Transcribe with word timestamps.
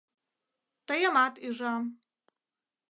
—Тыйымат 0.87 1.33
ӱжам. 1.47 1.83